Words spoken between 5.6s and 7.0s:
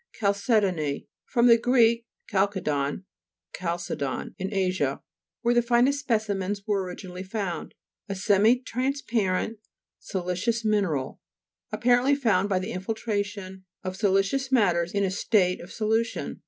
finest specimens were